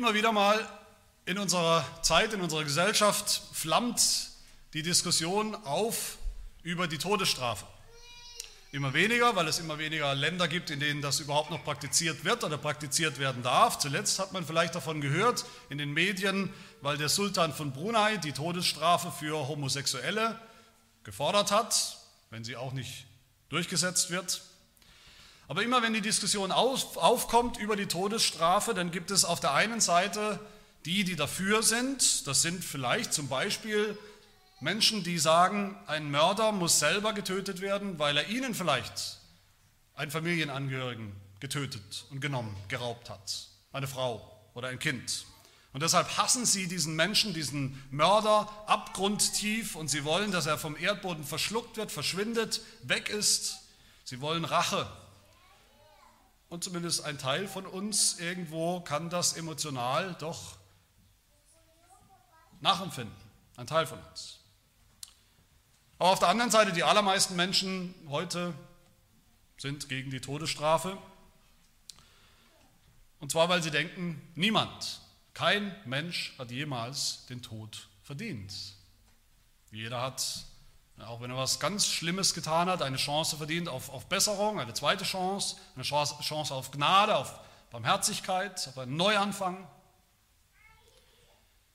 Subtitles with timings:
[0.00, 0.66] Immer wieder mal
[1.26, 4.00] in unserer Zeit, in unserer Gesellschaft flammt
[4.72, 6.16] die Diskussion auf
[6.62, 7.66] über die Todesstrafe.
[8.72, 12.44] Immer weniger, weil es immer weniger Länder gibt, in denen das überhaupt noch praktiziert wird
[12.44, 13.78] oder praktiziert werden darf.
[13.78, 18.32] Zuletzt hat man vielleicht davon gehört in den Medien, weil der Sultan von Brunei die
[18.32, 20.40] Todesstrafe für Homosexuelle
[21.04, 21.98] gefordert hat,
[22.30, 23.04] wenn sie auch nicht
[23.50, 24.40] durchgesetzt wird.
[25.50, 29.52] Aber immer wenn die Diskussion auf, aufkommt über die Todesstrafe, dann gibt es auf der
[29.52, 30.38] einen Seite
[30.84, 32.28] die, die dafür sind.
[32.28, 33.98] Das sind vielleicht zum Beispiel
[34.60, 39.18] Menschen, die sagen, ein Mörder muss selber getötet werden, weil er ihnen vielleicht
[39.96, 41.10] einen Familienangehörigen
[41.40, 45.24] getötet und genommen, geraubt hat, eine Frau oder ein Kind.
[45.72, 50.76] Und deshalb hassen sie diesen Menschen, diesen Mörder abgrundtief und sie wollen, dass er vom
[50.76, 53.62] Erdboden verschluckt wird, verschwindet, weg ist.
[54.04, 54.86] Sie wollen Rache.
[56.50, 60.56] Und zumindest ein Teil von uns irgendwo kann das emotional doch
[62.60, 63.16] nachempfinden.
[63.56, 64.40] Ein Teil von uns.
[65.98, 68.52] Aber auf der anderen Seite, die allermeisten Menschen heute
[69.58, 70.98] sind gegen die Todesstrafe.
[73.20, 75.02] Und zwar, weil sie denken, niemand,
[75.34, 78.52] kein Mensch hat jemals den Tod verdient.
[79.70, 80.46] Jeder hat,
[81.06, 84.74] auch wenn er was ganz Schlimmes getan hat, eine Chance verdient auf, auf Besserung, eine
[84.74, 89.66] zweite Chance, eine Chance, Chance auf Gnade, auf Barmherzigkeit, auf einen Neuanfang.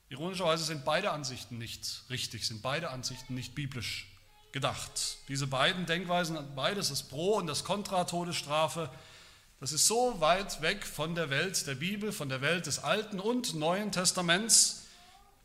[0.08, 4.12] Ironischerweise sind beide Ansichten nicht richtig, sind beide Ansichten nicht biblisch
[4.52, 5.18] gedacht.
[5.28, 8.90] Diese beiden Denkweisen, beides das Pro und das Kontra Todesstrafe,
[9.58, 13.18] das ist so weit weg von der Welt der Bibel, von der Welt des Alten
[13.18, 14.84] und Neuen Testaments,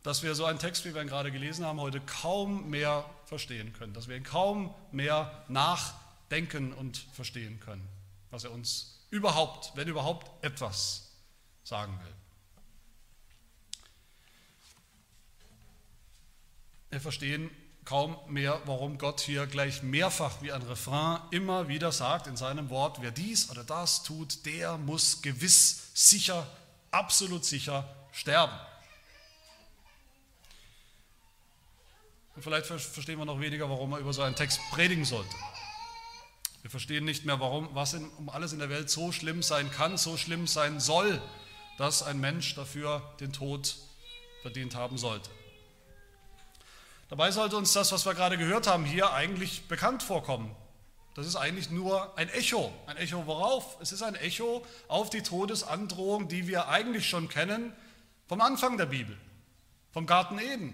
[0.02, 3.72] dass wir so einen Text, wie wir ihn gerade gelesen haben, heute kaum mehr verstehen
[3.72, 7.88] können, dass wir ihn kaum mehr nachdenken und verstehen können,
[8.30, 11.12] was er uns überhaupt, wenn überhaupt etwas
[11.64, 12.14] sagen will.
[16.90, 17.50] Wir verstehen
[17.86, 22.68] kaum mehr, warum Gott hier gleich mehrfach wie ein Refrain immer wieder sagt in seinem
[22.68, 26.46] Wort, wer dies oder das tut, der muss gewiss, sicher,
[26.90, 28.58] absolut sicher sterben.
[32.34, 35.34] Und vielleicht verstehen wir noch weniger, warum man über so einen Text predigen sollte.
[36.62, 39.70] Wir verstehen nicht mehr, warum, was in, um alles in der Welt so schlimm sein
[39.70, 41.20] kann, so schlimm sein soll,
[41.76, 43.76] dass ein Mensch dafür den Tod
[44.42, 45.28] verdient haben sollte.
[47.08, 50.54] Dabei sollte uns das, was wir gerade gehört haben, hier eigentlich bekannt vorkommen.
[51.14, 52.72] Das ist eigentlich nur ein Echo.
[52.86, 53.76] Ein Echo worauf?
[53.80, 57.74] Es ist ein Echo auf die Todesandrohung, die wir eigentlich schon kennen
[58.28, 59.18] vom Anfang der Bibel,
[59.92, 60.72] vom Garten Eden.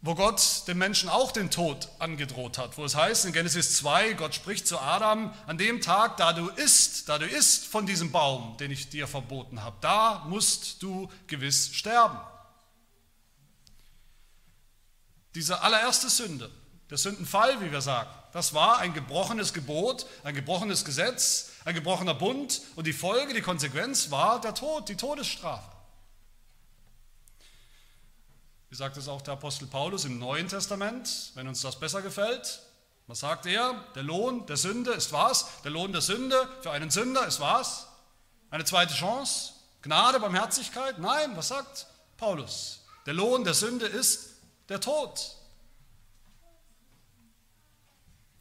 [0.00, 4.12] Wo Gott dem Menschen auch den Tod angedroht hat, wo es heißt in Genesis 2,
[4.12, 8.12] Gott spricht zu Adam, an dem Tag, da du isst, da du isst von diesem
[8.12, 12.18] Baum, den ich dir verboten habe, da musst du gewiss sterben.
[15.34, 16.48] Diese allererste Sünde,
[16.90, 22.14] der Sündenfall, wie wir sagen, das war ein gebrochenes Gebot, ein gebrochenes Gesetz, ein gebrochener
[22.14, 25.77] Bund und die Folge, die Konsequenz war der Tod, die Todesstrafe.
[28.70, 32.60] Wie sagt es auch der Apostel Paulus im Neuen Testament, wenn uns das besser gefällt?
[33.06, 33.82] Was sagt er?
[33.94, 35.46] Der Lohn der Sünde ist was?
[35.64, 37.86] Der Lohn der Sünde für einen Sünder ist was?
[38.50, 39.54] Eine zweite Chance?
[39.80, 40.98] Gnade, Barmherzigkeit?
[40.98, 41.86] Nein, was sagt
[42.18, 42.80] Paulus?
[43.06, 44.34] Der Lohn der Sünde ist
[44.68, 45.34] der Tod.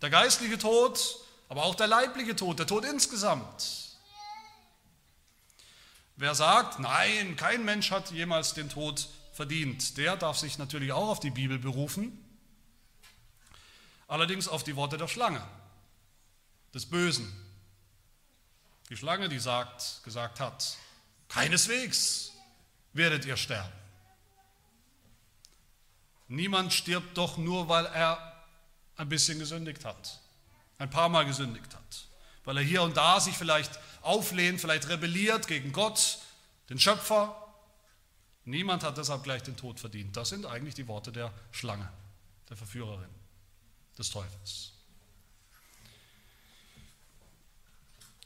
[0.02, 1.00] Der geistliche Tod,
[1.48, 3.96] aber auch der leibliche Tod, der Tod insgesamt.
[6.18, 11.10] Wer sagt, nein, kein Mensch hat jemals den Tod verdient, der darf sich natürlich auch
[11.10, 12.12] auf die Bibel berufen,
[14.08, 15.48] allerdings auf die Worte der Schlange,
[16.74, 17.32] des Bösen.
[18.90, 20.78] Die Schlange, die sagt, gesagt hat,
[21.30, 22.32] keineswegs
[22.94, 23.72] werdet ihr sterben.
[26.28, 28.44] Niemand stirbt doch nur, weil er
[28.96, 30.20] ein bisschen gesündigt hat,
[30.80, 32.08] ein paar Mal gesündigt hat,
[32.44, 36.18] weil er hier und da sich vielleicht auflehnt, vielleicht rebelliert gegen Gott,
[36.70, 37.47] den Schöpfer.
[38.48, 40.16] Niemand hat deshalb gleich den Tod verdient.
[40.16, 41.92] Das sind eigentlich die Worte der Schlange,
[42.50, 43.10] der Verführerin
[43.98, 44.72] des Teufels.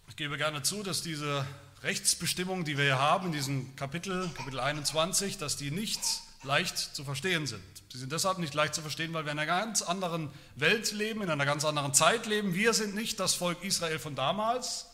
[0.09, 1.47] Ich gebe gerne zu, dass diese
[1.81, 5.99] Rechtsbestimmungen, die wir hier haben in diesem Kapitel, Kapitel 21, dass die nicht
[6.43, 7.63] leicht zu verstehen sind.
[7.91, 11.23] Sie sind deshalb nicht leicht zu verstehen, weil wir in einer ganz anderen Welt leben,
[11.23, 12.53] in einer ganz anderen Zeit leben.
[12.53, 14.85] Wir sind nicht das Volk Israel von damals.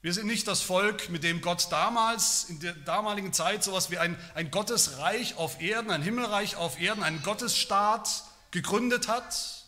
[0.00, 3.90] Wir sind nicht das Volk, mit dem Gott damals, in der damaligen Zeit, so etwas
[3.90, 8.22] wie ein, ein Gottesreich auf Erden, ein Himmelreich auf Erden, einen Gottesstaat
[8.52, 9.66] gegründet hat.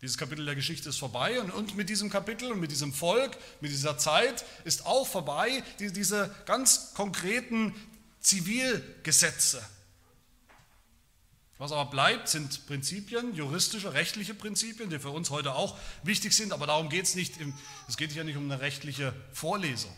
[0.00, 3.36] Dieses Kapitel der Geschichte ist vorbei und, und mit diesem Kapitel und mit diesem Volk,
[3.60, 7.74] mit dieser Zeit ist auch vorbei die, diese ganz konkreten
[8.20, 9.62] Zivilgesetze.
[11.58, 16.52] Was aber bleibt, sind Prinzipien, juristische, rechtliche Prinzipien, die für uns heute auch wichtig sind,
[16.52, 17.40] aber darum geht es nicht.
[17.40, 17.54] Im,
[17.88, 19.94] es geht ja nicht um eine rechtliche Vorlesung.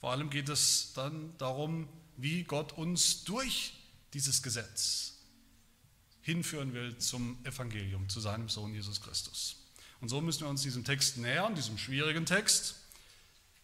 [0.00, 3.74] Vor allem geht es dann darum, wie Gott uns durch
[4.12, 5.14] dieses Gesetz
[6.20, 9.56] hinführen will zum Evangelium, zu seinem Sohn Jesus Christus.
[10.00, 12.76] Und so müssen wir uns diesem Text nähern, diesem schwierigen Text,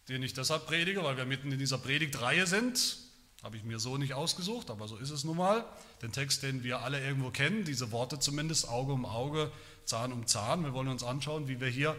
[0.07, 2.97] den ich deshalb predige, weil wir mitten in dieser Predigtreihe sind.
[3.43, 5.65] Habe ich mir so nicht ausgesucht, aber so ist es nun mal.
[6.01, 9.51] Den Text, den wir alle irgendwo kennen, diese Worte zumindest, Auge um Auge,
[9.85, 10.63] Zahn um Zahn.
[10.63, 11.95] Wir wollen uns anschauen, wie wir hier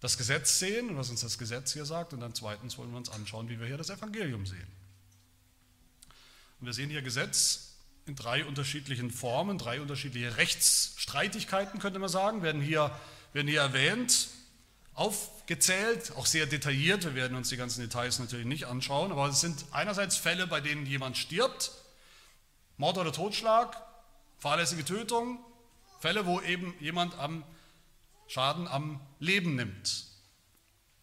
[0.00, 2.12] das Gesetz sehen und was uns das Gesetz hier sagt.
[2.12, 4.66] Und dann zweitens wollen wir uns anschauen, wie wir hier das Evangelium sehen.
[6.60, 7.72] Und wir sehen hier Gesetz
[8.06, 12.96] in drei unterschiedlichen Formen, drei unterschiedliche Rechtsstreitigkeiten, könnte man sagen, werden hier,
[13.32, 14.28] werden hier erwähnt,
[14.94, 17.04] aufgezählt, auch sehr detailliert.
[17.04, 20.60] Wir werden uns die ganzen Details natürlich nicht anschauen, aber es sind einerseits Fälle, bei
[20.60, 21.72] denen jemand stirbt,
[22.76, 23.76] Mord oder Totschlag,
[24.38, 25.38] fahrlässige Tötung,
[26.00, 27.44] Fälle, wo eben jemand am
[28.26, 30.06] Schaden am Leben nimmt.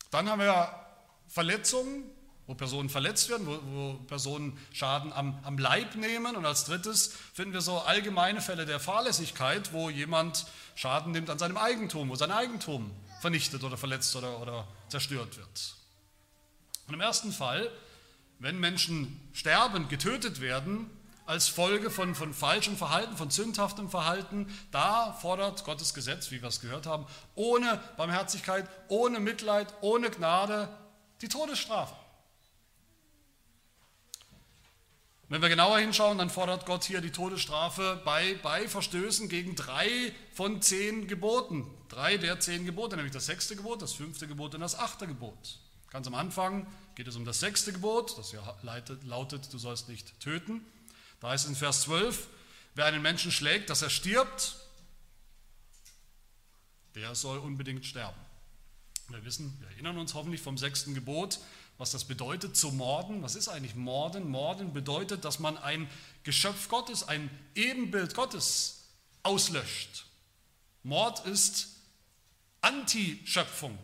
[0.09, 0.75] Dann haben wir
[1.27, 2.03] Verletzungen,
[2.47, 6.35] wo Personen verletzt werden, wo, wo Personen Schaden am, am, Leib nehmen.
[6.35, 10.45] Und als drittes finden wir so allgemeine Fälle der Fahrlässigkeit, wo jemand
[10.75, 15.75] Schaden nimmt an seinem Eigentum, wo sein Eigentum vernichtet oder verletzt oder, oder zerstört wird.
[16.87, 17.71] Und im ersten Fall,
[18.39, 20.89] wenn Menschen sterben, getötet werden,
[21.25, 26.49] als Folge von, von falschem Verhalten, von sündhaftem Verhalten, da fordert Gottes Gesetz, wie wir
[26.49, 30.67] es gehört haben, ohne Barmherzigkeit, ohne Mitleid, ohne Gnade
[31.21, 31.95] die Todesstrafe.
[35.31, 40.13] Wenn wir genauer hinschauen, dann fordert Gott hier die Todesstrafe bei, bei Verstößen gegen drei
[40.33, 41.65] von zehn Geboten.
[41.87, 45.59] Drei der zehn Gebote, nämlich das sechste Gebot, das fünfte Gebot und das achte Gebot.
[45.89, 48.57] Ganz am Anfang geht es um das sechste Gebot, das ja
[49.03, 50.65] lautet, du sollst nicht töten.
[51.21, 52.27] Da heißt es in Vers 12,
[52.75, 54.57] wer einen Menschen schlägt, dass er stirbt,
[56.93, 58.19] der soll unbedingt sterben.
[59.07, 61.39] Wir wissen, wir erinnern uns hoffentlich vom sechsten Gebot,
[61.81, 63.23] was das bedeutet zu morden.
[63.23, 64.29] Was ist eigentlich Morden?
[64.29, 65.89] Morden bedeutet, dass man ein
[66.21, 68.83] Geschöpf Gottes, ein Ebenbild Gottes
[69.23, 70.05] auslöscht.
[70.83, 71.69] Mord ist
[72.61, 73.75] Antischöpfung.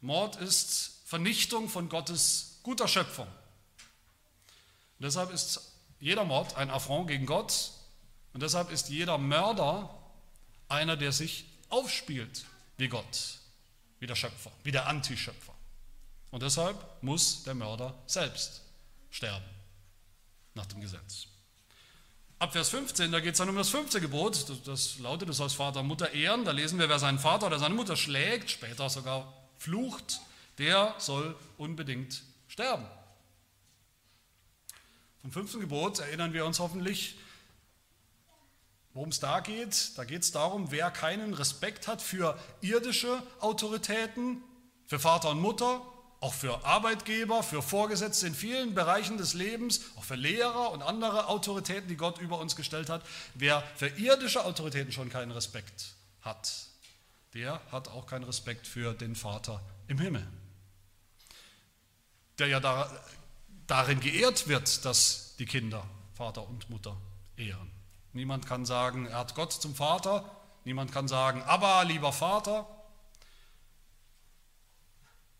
[0.00, 3.26] Mord ist Vernichtung von Gottes guter Schöpfung.
[3.26, 7.72] Und deshalb ist jeder Mord ein Affront gegen Gott
[8.32, 9.92] und deshalb ist jeder Mörder
[10.68, 12.44] einer, der sich aufspielt
[12.76, 13.40] wie Gott,
[13.98, 15.49] wie der Schöpfer, wie der Antischöpfer.
[16.30, 18.62] Und deshalb muss der Mörder selbst
[19.10, 19.44] sterben,
[20.54, 21.26] nach dem Gesetz.
[22.38, 25.56] Ab Vers 15, da geht es dann um das fünfte Gebot, das, lautet, du sollst
[25.56, 26.44] Vater und Mutter ehren.
[26.44, 30.20] Da lesen wir, wer seinen Vater oder seine Mutter schlägt, später sogar flucht,
[30.56, 32.86] der soll unbedingt sterben.
[35.20, 37.18] Vom fünften Gebot erinnern wir uns hoffentlich,
[38.94, 39.98] worum es da geht.
[39.98, 44.42] Da geht es darum, wer keinen Respekt hat für irdische Autoritäten,
[44.86, 45.82] für Vater und Mutter,
[46.20, 51.28] auch für Arbeitgeber, für Vorgesetzte in vielen Bereichen des Lebens, auch für Lehrer und andere
[51.28, 53.02] Autoritäten, die Gott über uns gestellt hat.
[53.34, 56.52] Wer für irdische Autoritäten schon keinen Respekt hat,
[57.32, 60.26] der hat auch keinen Respekt für den Vater im Himmel,
[62.38, 62.90] der ja da,
[63.66, 66.96] darin geehrt wird, dass die Kinder Vater und Mutter
[67.36, 67.70] ehren.
[68.12, 70.28] Niemand kann sagen, er hat Gott zum Vater,
[70.64, 72.66] niemand kann sagen, aber lieber Vater,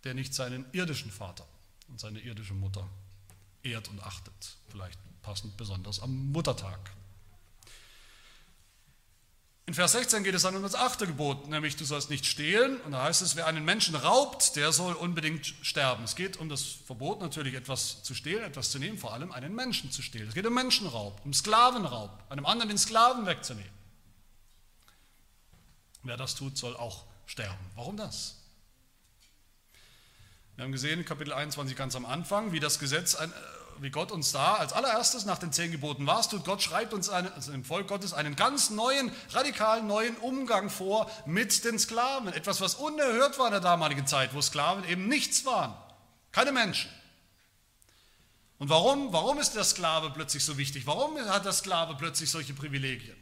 [0.04, 1.46] der nicht seinen irdischen Vater
[1.88, 2.88] und seine irdische Mutter
[3.62, 4.56] ehrt und achtet.
[4.68, 6.78] Vielleicht passend besonders am Muttertag.
[9.70, 12.80] In Vers 16 geht es dann um das achte Gebot, nämlich du sollst nicht stehlen.
[12.80, 16.02] Und da heißt es, wer einen Menschen raubt, der soll unbedingt sterben.
[16.02, 19.54] Es geht um das Verbot natürlich etwas zu stehlen, etwas zu nehmen, vor allem einen
[19.54, 20.26] Menschen zu stehlen.
[20.26, 23.70] Es geht um Menschenraub, um Sklavenraub, einem anderen den Sklaven wegzunehmen.
[26.02, 27.64] Wer das tut, soll auch sterben.
[27.76, 28.39] Warum das?
[30.56, 33.28] Wir haben gesehen, Kapitel 21 ganz am Anfang, wie das Gesetz, äh,
[33.78, 36.44] wie Gott uns da als allererstes nach den zehn Geboten war, tut.
[36.44, 41.10] Gott schreibt uns eine, also im Volk Gottes einen ganz neuen, radikal neuen Umgang vor
[41.24, 42.32] mit den Sklaven.
[42.32, 45.74] Etwas, was unerhört war in der damaligen Zeit, wo Sklaven eben nichts waren.
[46.32, 46.90] Keine Menschen.
[48.58, 49.12] Und warum?
[49.12, 50.86] Warum ist der Sklave plötzlich so wichtig?
[50.86, 53.16] Warum hat der Sklave plötzlich solche Privilegien?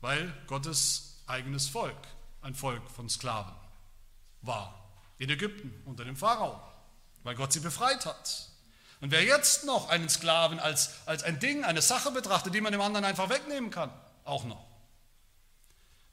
[0.00, 1.96] Weil Gottes eigenes Volk
[2.42, 3.54] ein Volk von Sklaven
[4.42, 4.77] war
[5.18, 6.62] in Ägypten unter dem Pharao,
[7.22, 8.48] weil Gott sie befreit hat.
[9.00, 12.72] Und wer jetzt noch einen Sklaven als, als ein Ding, eine Sache betrachtet, die man
[12.72, 13.92] dem anderen einfach wegnehmen kann,
[14.24, 14.66] auch noch,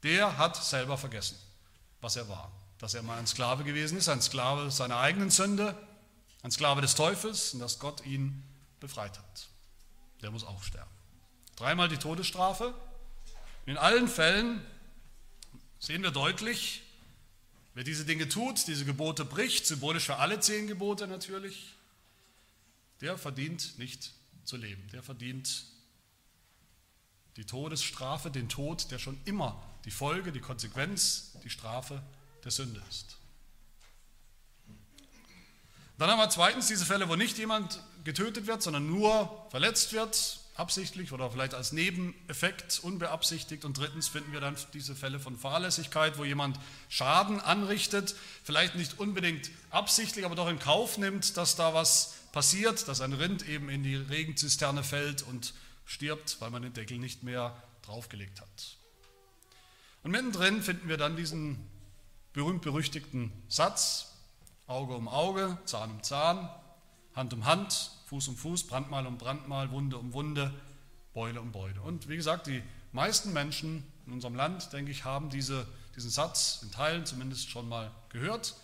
[0.04, 1.38] der hat selber vergessen,
[2.02, 2.52] was er war.
[2.78, 5.76] Dass er mal ein Sklave gewesen ist, ein Sklave seiner eigenen Sünde,
[6.44, 8.44] ein Sklave des Teufels und dass Gott ihn
[8.80, 9.48] befreit hat.
[10.22, 10.92] Der muss auch sterben.
[11.56, 12.74] Dreimal die Todesstrafe.
[13.66, 14.64] In allen Fällen
[15.80, 16.84] sehen wir deutlich,
[17.76, 21.76] wer diese Dinge tut, diese Gebote bricht, symbolisch für alle zehn Gebote natürlich,
[23.02, 24.14] der verdient nicht
[24.46, 24.82] zu leben.
[24.92, 25.66] Der verdient
[27.36, 32.02] die Todesstrafe, den Tod, der schon immer die Folge, die Konsequenz, die Strafe
[32.44, 33.18] der Sünde ist.
[35.98, 40.40] Dann haben wir zweitens diese Fälle, wo nicht jemand getötet wird, sondern nur verletzt wird,
[40.56, 43.66] absichtlich oder vielleicht als Nebeneffekt unbeabsichtigt.
[43.66, 49.00] Und drittens finden wir dann diese Fälle von Fahrlässigkeit, wo jemand Schaden anrichtet, vielleicht nicht
[49.00, 53.70] unbedingt absichtlich, aber doch in Kauf nimmt, dass da was passiert, dass ein Rind eben
[53.70, 55.54] in die Regenzisterne fällt und
[55.86, 58.78] stirbt, weil man den Deckel nicht mehr draufgelegt hat.
[60.04, 61.70] Und mittendrin finden wir dann diesen
[62.34, 64.14] berühmt-berüchtigten Satz,
[64.68, 66.50] Auge um Auge, Zahn um Zahn,
[67.16, 70.54] Hand um Hand, Fuß um Fuß, Brandmal um Brandmal, Wunde um Wunde,
[71.14, 71.82] Beule um Beule.
[71.82, 75.68] Und wie gesagt, die meisten Menschen in unserem Land, denke ich, haben diese,
[75.98, 78.56] diesen Satz in Teilen zumindest schon mal gehört.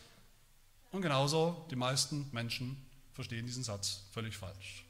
[0.91, 2.77] Und genauso die meisten Menschen
[3.12, 4.86] verstehen diesen Satz völlig falsch.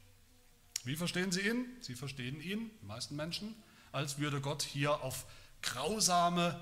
[0.83, 1.65] Wie verstehen sie ihn?
[1.79, 3.55] Sie verstehen ihn, die meisten Menschen,
[3.91, 5.25] als würde Gott hier auf
[5.63, 6.61] grausame,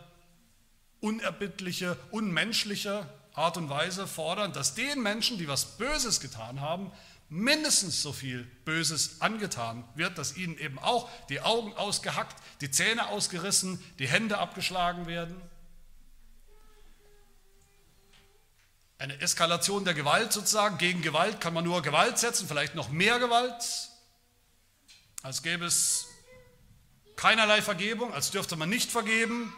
[1.01, 6.91] unerbittliche, unmenschliche Art und Weise fordern, dass den Menschen, die was Böses getan haben,
[7.29, 13.07] mindestens so viel Böses angetan wird, dass ihnen eben auch die Augen ausgehackt, die Zähne
[13.07, 15.39] ausgerissen, die Hände abgeschlagen werden.
[18.97, 20.77] Eine Eskalation der Gewalt sozusagen.
[20.77, 23.63] Gegen Gewalt kann man nur Gewalt setzen, vielleicht noch mehr Gewalt,
[25.21, 26.07] als gäbe es
[27.15, 29.53] keinerlei Vergebung, als dürfte man nicht vergeben,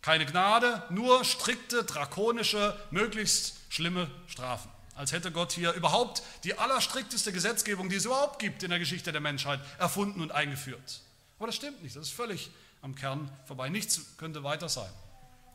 [0.00, 7.32] keine Gnade, nur strikte, drakonische, möglichst schlimme Strafen als hätte Gott hier überhaupt die allerstrikteste
[7.32, 11.00] Gesetzgebung, die es überhaupt gibt in der Geschichte der Menschheit, erfunden und eingeführt.
[11.38, 12.50] Aber das stimmt nicht, das ist völlig
[12.82, 13.70] am Kern vorbei.
[13.70, 14.92] Nichts könnte weiter sein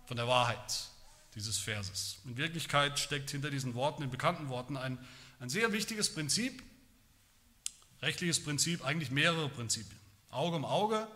[0.08, 0.88] von der Wahrheit
[1.36, 2.18] dieses Verses.
[2.26, 4.98] In Wirklichkeit steckt hinter diesen Worten, den bekannten Worten, ein,
[5.40, 6.64] ein sehr wichtiges Prinzip,
[8.02, 10.00] rechtliches Prinzip, eigentlich mehrere Prinzipien.
[10.32, 11.08] Auge um Auge,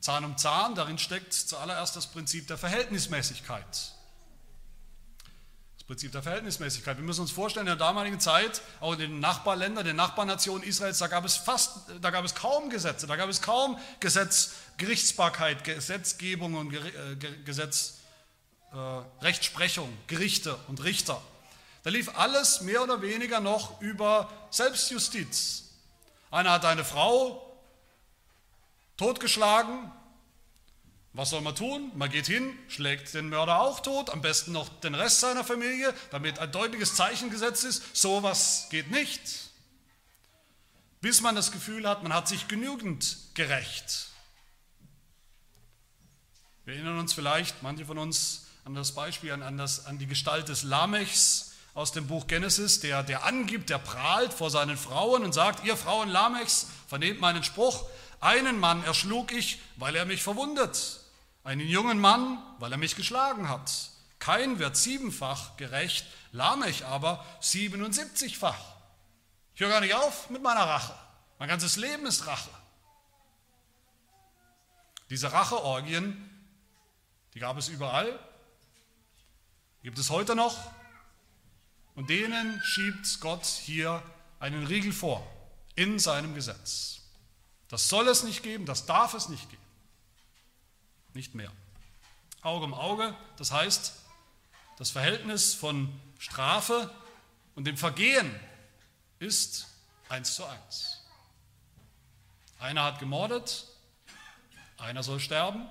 [0.00, 3.92] Zahn um Zahn, darin steckt zuallererst das Prinzip der Verhältnismäßigkeit.
[5.82, 6.96] Das Prinzip der Verhältnismäßigkeit.
[6.96, 10.98] Wir müssen uns vorstellen, in der damaligen Zeit, auch in den Nachbarländern, den Nachbarnationen Israels,
[10.98, 15.64] da gab es fast, da gab es kaum Gesetze, da gab es kaum Gesetz, Gerichtsbarkeit,
[15.64, 17.94] Gesetzgebung und äh, Gesetz,
[18.72, 18.76] äh,
[19.24, 21.20] Rechtsprechung, Gerichte und Richter.
[21.82, 25.64] Da lief alles mehr oder weniger noch über Selbstjustiz.
[26.30, 27.58] Einer hat eine Frau
[28.98, 29.90] totgeschlagen,
[31.14, 31.92] was soll man tun?
[31.94, 35.92] Man geht hin, schlägt den Mörder auch tot, am besten noch den Rest seiner Familie,
[36.10, 39.20] damit ein deutliches Zeichen gesetzt ist, sowas geht nicht.
[41.02, 44.08] Bis man das Gefühl hat, man hat sich genügend gerecht.
[46.64, 50.48] Wir erinnern uns vielleicht, manche von uns, an das Beispiel, an, das, an die Gestalt
[50.48, 55.32] des Lamechs aus dem Buch Genesis, der, der angibt, der prahlt vor seinen Frauen und
[55.32, 57.84] sagt, ihr Frauen Lamechs, vernehmt meinen Spruch,
[58.20, 61.01] einen Mann erschlug ich, weil er mich verwundet
[61.44, 63.90] einen jungen Mann, weil er mich geschlagen hat.
[64.18, 68.58] Kein wird siebenfach gerecht, Lamech aber 77-fach.
[69.54, 70.94] Ich höre gar nicht auf mit meiner Rache.
[71.38, 72.50] Mein ganzes Leben ist Rache.
[75.10, 76.30] Diese Racheorgien,
[77.34, 78.18] die gab es überall,
[79.82, 80.56] gibt es heute noch.
[81.94, 84.02] Und denen schiebt Gott hier
[84.38, 85.26] einen Riegel vor
[85.74, 87.00] in seinem Gesetz.
[87.68, 89.71] Das soll es nicht geben, das darf es nicht geben
[91.14, 91.52] nicht mehr.
[92.42, 93.94] Auge um Auge, das heißt,
[94.78, 96.90] das Verhältnis von Strafe
[97.54, 98.34] und dem Vergehen
[99.18, 99.68] ist
[100.08, 101.02] eins zu eins.
[102.58, 103.66] Einer hat gemordet,
[104.78, 105.66] einer soll sterben,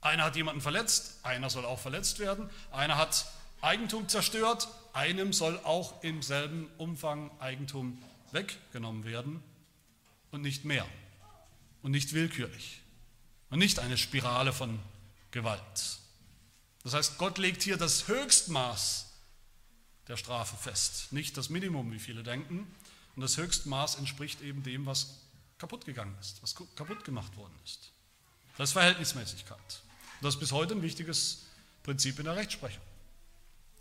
[0.00, 3.26] einer hat jemanden verletzt, einer soll auch verletzt werden, einer hat
[3.60, 8.02] Eigentum zerstört, einem soll auch im selben Umfang Eigentum
[8.32, 9.42] weggenommen werden
[10.30, 10.86] und nicht mehr
[11.82, 12.79] und nicht willkürlich
[13.50, 14.78] und nicht eine Spirale von
[15.30, 15.98] Gewalt.
[16.82, 19.06] Das heißt, Gott legt hier das Höchstmaß
[20.08, 22.66] der Strafe fest, nicht das Minimum, wie viele denken.
[23.14, 25.18] Und das Höchstmaß entspricht eben dem, was
[25.58, 27.90] kaputt gegangen ist, was kaputt gemacht worden ist.
[28.56, 29.58] Das ist Verhältnismäßigkeit.
[29.58, 31.44] Und das ist bis heute ein wichtiges
[31.82, 32.82] Prinzip in der Rechtsprechung.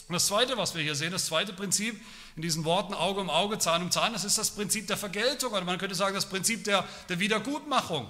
[0.07, 1.99] Und das Zweite, was wir hier sehen, das zweite Prinzip
[2.35, 5.53] in diesen Worten Auge um Auge, Zahn um Zahn, das ist das Prinzip der Vergeltung
[5.53, 8.09] oder man könnte sagen das Prinzip der, der Wiedergutmachung.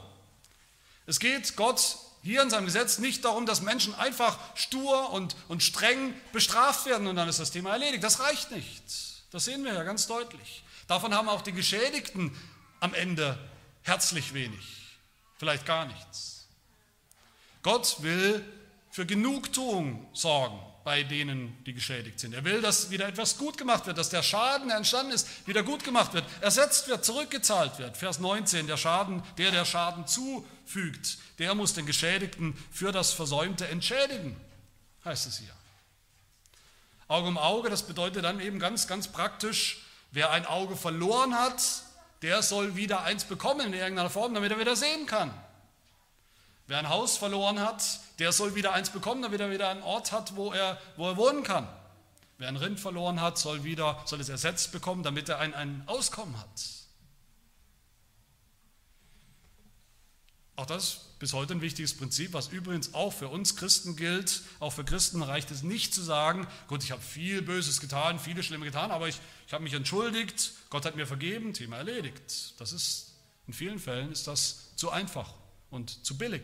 [1.09, 5.63] Es geht Gott hier in seinem Gesetz nicht darum, dass Menschen einfach stur und, und
[5.63, 8.03] streng bestraft werden und dann ist das Thema erledigt.
[8.03, 8.83] Das reicht nicht.
[9.31, 10.63] Das sehen wir ja ganz deutlich.
[10.87, 12.37] Davon haben auch die Geschädigten
[12.79, 13.39] am Ende
[13.81, 14.99] herzlich wenig,
[15.39, 16.47] vielleicht gar nichts.
[17.63, 18.45] Gott will
[18.91, 20.59] für Genugtuung sorgen
[20.89, 22.33] bei denen, die geschädigt sind.
[22.33, 25.61] Er will, dass wieder etwas gut gemacht wird, dass der Schaden, der entstanden ist, wieder
[25.61, 27.95] gut gemacht wird, ersetzt wird, zurückgezahlt wird.
[27.95, 33.67] Vers 19, der Schaden, der der Schaden zufügt, der muss den Geschädigten für das Versäumte
[33.67, 34.35] entschädigen,
[35.05, 35.53] heißt es hier.
[37.07, 41.61] Auge um Auge, das bedeutet dann eben ganz, ganz praktisch, wer ein Auge verloren hat,
[42.23, 45.31] der soll wieder eins bekommen in irgendeiner Form, damit er wieder sehen kann.
[46.69, 47.83] Wer ein Haus verloren hat,
[48.19, 51.17] der soll wieder eins bekommen, damit er wieder einen Ort hat, wo er, wo er
[51.17, 51.67] wohnen kann.
[52.37, 55.81] Wer ein Rind verloren hat, soll, wieder, soll es ersetzt bekommen, damit er ein, ein
[55.87, 56.61] Auskommen hat.
[60.57, 64.43] Auch das ist bis heute ein wichtiges Prinzip, was übrigens auch für uns Christen gilt.
[64.59, 68.43] Auch für Christen reicht es nicht zu sagen, gut, ich habe viel Böses getan, viele
[68.43, 72.53] Schlimme getan, aber ich, ich habe mich entschuldigt, Gott hat mir vergeben, Thema erledigt.
[72.59, 73.15] Das ist,
[73.47, 75.33] in vielen Fällen ist das zu einfach
[75.71, 76.43] und zu billig.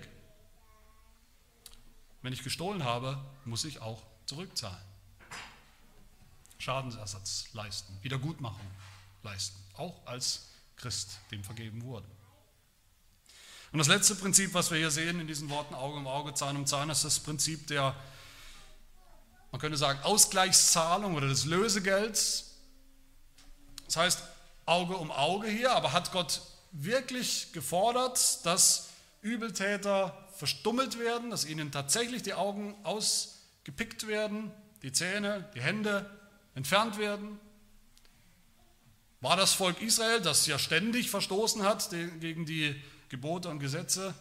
[2.26, 4.84] Wenn ich gestohlen habe, muss ich auch zurückzahlen.
[6.58, 8.66] Schadensersatz leisten, Wiedergutmachung
[9.22, 12.08] leisten, auch als Christ, dem vergeben wurde.
[13.72, 16.58] Und das letzte Prinzip, was wir hier sehen in diesen Worten Auge um Auge, Zahn
[16.58, 17.96] um Zahn, ist das Prinzip der,
[19.52, 22.56] man könnte sagen, Ausgleichszahlung oder des Lösegelds.
[23.86, 24.24] Das heißt
[24.66, 26.42] Auge um Auge hier, aber hat Gott
[26.72, 28.90] wirklich gefordert, dass
[29.22, 34.52] Übeltäter verstummelt werden, dass ihnen tatsächlich die Augen ausgepickt werden,
[34.84, 36.10] die Zähne, die Hände
[36.54, 37.40] entfernt werden?
[39.22, 44.14] War das Volk Israel, das ja ständig verstoßen hat gegen die Gebote und Gesetze,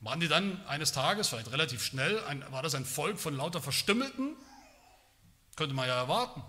[0.00, 3.60] waren die dann eines Tages, vielleicht relativ schnell, ein, war das ein Volk von lauter
[3.60, 4.34] Verstümmelten?
[5.56, 6.42] Könnte man ja erwarten.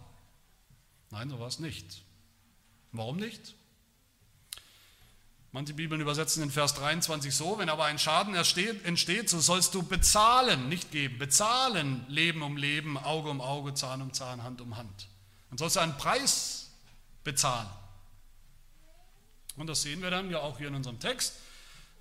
[1.09, 2.03] Nein, so war es nicht.
[2.93, 3.55] Warum nicht?
[5.53, 9.83] Manche Bibeln übersetzen in Vers 23 so, wenn aber ein Schaden entsteht, so sollst du
[9.83, 14.77] bezahlen, nicht geben, bezahlen, Leben um Leben, Auge um Auge, Zahn um Zahn, Hand um
[14.77, 15.09] Hand.
[15.49, 16.69] Dann sollst du einen Preis
[17.25, 17.67] bezahlen.
[19.57, 21.33] Und das sehen wir dann ja auch hier in unserem Text.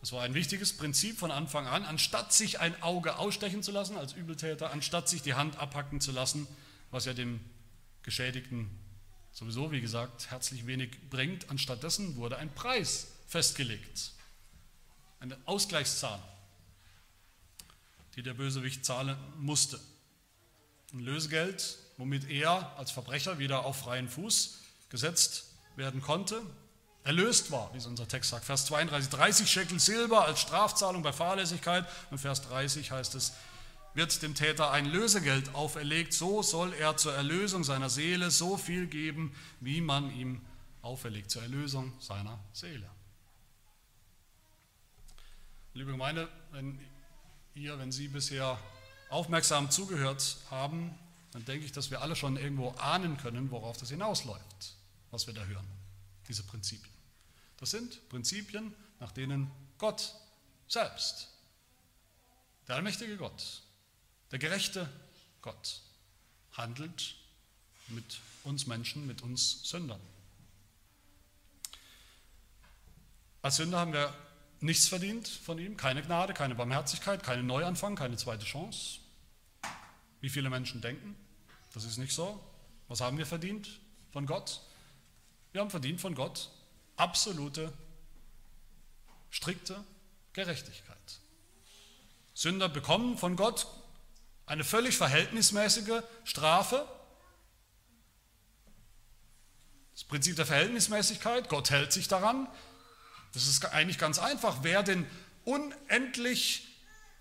[0.00, 1.84] Das war ein wichtiges Prinzip von Anfang an.
[1.84, 6.12] Anstatt sich ein Auge ausstechen zu lassen als Übeltäter, anstatt sich die Hand abhacken zu
[6.12, 6.46] lassen,
[6.92, 7.40] was ja dem
[8.04, 8.70] Geschädigten
[9.32, 14.10] sowieso, wie gesagt, herzlich wenig bringt, anstattdessen wurde ein Preis festgelegt.
[15.20, 16.20] Eine Ausgleichszahlung,
[18.16, 19.78] die der Bösewicht zahlen musste.
[20.92, 25.44] Ein Lösegeld, womit er als Verbrecher wieder auf freien Fuß gesetzt
[25.76, 26.42] werden konnte,
[27.04, 28.44] erlöst war, wie es unser Text sagt.
[28.44, 31.86] Vers 32, 30 Shekel Silber als Strafzahlung bei Fahrlässigkeit.
[32.10, 33.32] Und Vers 30 heißt es,
[33.94, 38.88] wird dem Täter ein Lösegeld auferlegt, so soll er zur Erlösung seiner Seele so viel
[38.88, 40.40] geben, wie man ihm
[40.82, 42.88] auferlegt, zur Erlösung seiner Seele.
[45.72, 46.80] Liebe Gemeinde, wenn
[47.54, 48.58] ihr, wenn Sie bisher
[49.08, 50.98] aufmerksam zugehört haben,
[51.30, 54.74] dann denke ich, dass wir alle schon irgendwo ahnen können, worauf das hinausläuft,
[55.12, 55.66] was wir da hören,
[56.26, 56.92] diese Prinzipien.
[57.58, 60.16] Das sind Prinzipien, nach denen Gott
[60.66, 61.28] selbst,
[62.66, 63.62] der allmächtige Gott,
[64.32, 64.88] der gerechte
[65.40, 65.82] Gott,
[66.52, 67.14] handelt
[67.88, 70.00] mit uns Menschen, mit uns Sündern.
[73.42, 74.12] Als Sünder haben wir
[74.60, 79.00] nichts verdient von ihm, keine Gnade, keine Barmherzigkeit, keinen Neuanfang, keine zweite Chance.
[80.20, 81.16] Wie viele Menschen denken,
[81.72, 82.38] das ist nicht so.
[82.88, 83.80] Was haben wir verdient
[84.12, 84.60] von Gott?
[85.52, 86.50] Wir haben verdient von Gott
[86.96, 87.72] absolute,
[89.30, 89.82] strikte
[90.32, 90.96] Gerechtigkeit.
[92.34, 93.66] Sünder bekommen von Gott
[94.46, 96.86] eine völlig verhältnismäßige Strafe.
[99.92, 102.48] Das Prinzip der Verhältnismäßigkeit, Gott hält sich daran,
[103.32, 104.58] das ist eigentlich ganz einfach.
[104.62, 105.06] Wer den
[105.44, 106.68] unendlich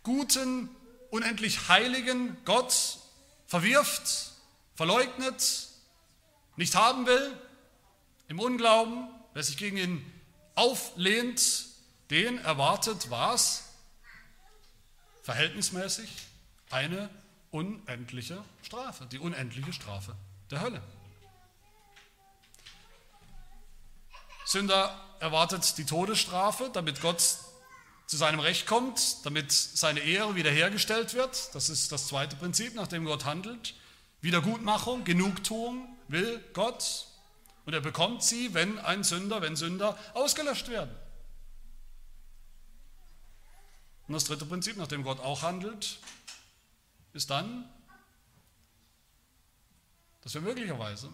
[0.03, 0.69] guten,
[1.11, 2.99] unendlich heiligen Gott
[3.47, 4.31] verwirft,
[4.75, 5.67] verleugnet,
[6.55, 7.37] nicht haben will,
[8.27, 10.21] im Unglauben, wer sich gegen ihn
[10.55, 11.65] auflehnt,
[12.09, 13.65] den erwartet was?
[15.23, 16.09] Verhältnismäßig
[16.69, 17.09] eine
[17.51, 20.15] unendliche Strafe, die unendliche Strafe
[20.49, 20.81] der Hölle.
[24.45, 27.21] Sünder erwartet die Todesstrafe, damit Gott
[28.07, 31.53] zu seinem Recht kommt, damit seine Ehre wiederhergestellt wird.
[31.53, 33.75] Das ist das zweite Prinzip, nach dem Gott handelt.
[34.21, 37.07] Wiedergutmachung, Genugtuung will Gott.
[37.65, 40.95] Und er bekommt sie, wenn ein Sünder, wenn Sünder ausgelöscht werden.
[44.07, 45.99] Und das dritte Prinzip, nach dem Gott auch handelt,
[47.13, 47.69] ist dann,
[50.21, 51.11] dass wir möglicherweise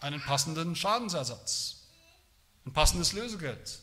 [0.00, 1.83] einen passenden Schadensersatz,
[2.66, 3.80] ein passendes Lösegeld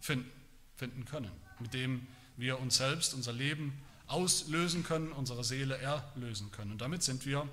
[0.00, 0.30] finden,
[0.76, 6.72] finden können, mit dem wir uns selbst, unser Leben auslösen können, unsere Seele erlösen können.
[6.72, 7.48] Und damit sind wir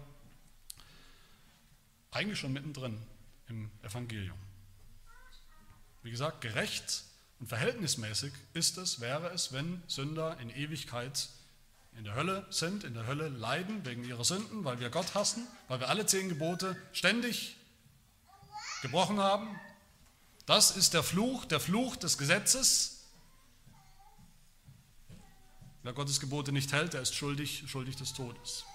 [2.11, 2.97] eigentlich schon mittendrin
[3.47, 4.37] im Evangelium.
[6.03, 7.03] Wie gesagt, gerecht
[7.39, 11.29] und verhältnismäßig ist es, wäre es, wenn Sünder in Ewigkeit
[11.97, 15.47] in der Hölle sind, in der Hölle leiden wegen ihrer Sünden, weil wir Gott hassen,
[15.67, 17.57] weil wir alle zehn Gebote ständig
[18.81, 19.59] gebrochen haben.
[20.45, 23.03] Das ist der Fluch, der Fluch des Gesetzes.
[25.83, 28.65] Wer Gottes Gebote nicht hält, der ist schuldig, schuldig des Todes.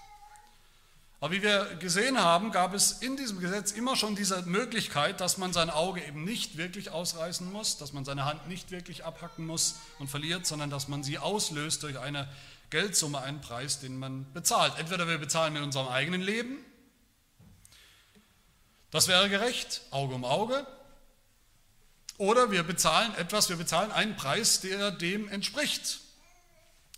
[1.21, 5.37] Aber wie wir gesehen haben, gab es in diesem Gesetz immer schon diese Möglichkeit, dass
[5.37, 9.45] man sein Auge eben nicht wirklich ausreißen muss, dass man seine Hand nicht wirklich abhacken
[9.45, 12.27] muss und verliert, sondern dass man sie auslöst durch eine
[12.71, 14.73] Geldsumme, einen Preis, den man bezahlt.
[14.79, 16.57] Entweder wir bezahlen mit unserem eigenen Leben,
[18.89, 20.65] das wäre gerecht, Auge um Auge,
[22.21, 26.01] oder wir bezahlen etwas, wir bezahlen einen Preis, der dem entspricht,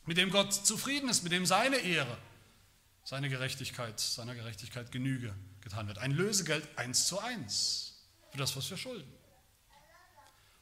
[0.05, 2.17] mit dem Gott zufrieden ist, mit dem seine Ehre
[3.05, 5.97] seine Gerechtigkeit, seiner Gerechtigkeit Genüge getan wird.
[5.97, 9.12] Ein Lösegeld eins zu eins für das, was wir schulden.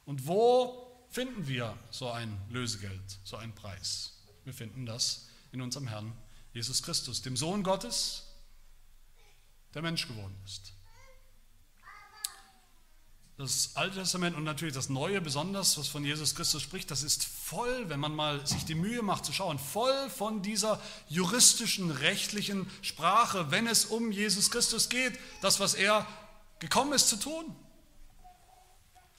[0.06, 4.12] Und wo finden wir so ein Lösegeld, so einen Preis?
[4.44, 6.12] Wir finden das in unserem Herrn
[6.52, 8.28] Jesus Christus, dem Sohn Gottes,
[9.74, 10.72] der Mensch geworden ist
[13.42, 17.24] das Alte Testament und natürlich das Neue besonders, was von Jesus Christus spricht, das ist
[17.24, 22.70] voll, wenn man mal sich die Mühe macht zu schauen, voll von dieser juristischen, rechtlichen
[22.82, 26.06] Sprache, wenn es um Jesus Christus geht, das, was er
[26.60, 27.44] gekommen ist zu tun.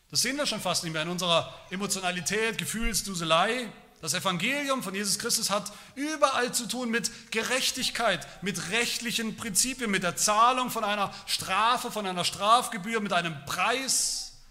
[0.10, 3.70] Das sehen wir schon fast nicht mehr in unserer Emotionalität, Gefühlsduselei,
[4.04, 10.04] das Evangelium von Jesus Christus hat überall zu tun mit Gerechtigkeit, mit rechtlichen Prinzipien, mit
[10.04, 14.42] der Zahlung von einer Strafe, von einer Strafgebühr, mit einem Preis,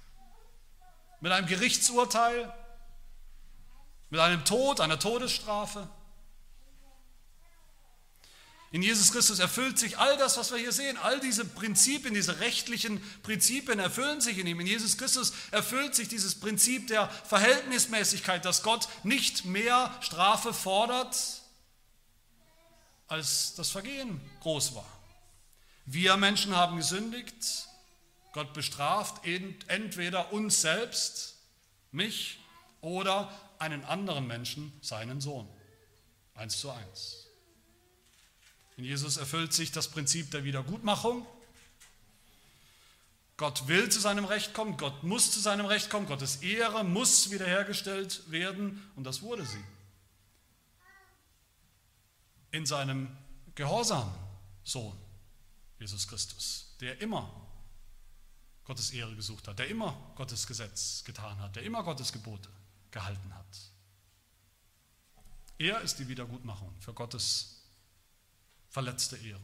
[1.20, 2.50] mit einem Gerichtsurteil,
[4.08, 5.86] mit einem Tod, einer Todesstrafe.
[8.72, 10.96] In Jesus Christus erfüllt sich all das, was wir hier sehen.
[10.96, 14.60] All diese Prinzipien, diese rechtlichen Prinzipien erfüllen sich in ihm.
[14.60, 21.42] In Jesus Christus erfüllt sich dieses Prinzip der Verhältnismäßigkeit, dass Gott nicht mehr Strafe fordert,
[23.08, 24.90] als das Vergehen groß war.
[25.84, 27.68] Wir Menschen haben gesündigt.
[28.32, 29.22] Gott bestraft
[29.66, 31.36] entweder uns selbst,
[31.90, 32.40] mich,
[32.80, 35.46] oder einen anderen Menschen, seinen Sohn.
[36.34, 37.21] Eins zu eins.
[38.76, 41.26] In Jesus erfüllt sich das Prinzip der Wiedergutmachung.
[43.36, 47.30] Gott will zu seinem Recht kommen, Gott muss zu seinem Recht kommen, Gottes Ehre muss
[47.30, 49.64] wiederhergestellt werden und das wurde sie.
[52.52, 53.08] In seinem
[53.54, 54.14] gehorsamen
[54.62, 54.96] Sohn,
[55.80, 57.30] Jesus Christus, der immer
[58.64, 62.48] Gottes Ehre gesucht hat, der immer Gottes Gesetz getan hat, der immer Gottes Gebote
[62.90, 63.72] gehalten hat.
[65.58, 67.61] Er ist die Wiedergutmachung für Gottes
[68.72, 69.40] verletzte Ehre.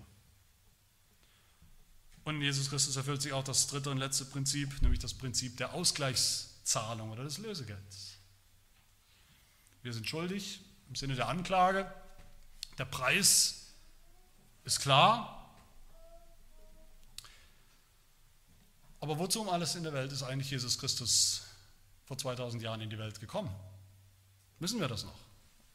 [2.24, 5.56] Und in Jesus Christus erfüllt sich auch das dritte und letzte Prinzip, nämlich das Prinzip
[5.58, 8.16] der Ausgleichszahlung oder des Lösegelds.
[9.82, 11.90] Wir sind schuldig im Sinne der Anklage.
[12.78, 13.66] Der Preis
[14.64, 15.34] ist klar.
[19.00, 21.42] Aber wozu um alles in der Welt ist eigentlich Jesus Christus
[22.06, 23.54] vor 2000 Jahren in die Welt gekommen?
[24.58, 25.27] Wissen wir das noch?